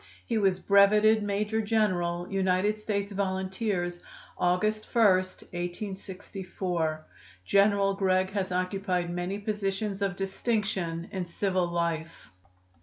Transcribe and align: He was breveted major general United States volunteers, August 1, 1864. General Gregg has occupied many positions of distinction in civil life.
He 0.25 0.39
was 0.39 0.57
breveted 0.59 1.21
major 1.21 1.61
general 1.61 2.27
United 2.27 2.79
States 2.79 3.11
volunteers, 3.11 3.99
August 4.35 4.85
1, 4.91 5.05
1864. 5.05 7.05
General 7.45 7.93
Gregg 7.93 8.31
has 8.31 8.51
occupied 8.51 9.11
many 9.11 9.37
positions 9.37 10.01
of 10.01 10.15
distinction 10.15 11.07
in 11.11 11.23
civil 11.27 11.67
life. 11.67 12.29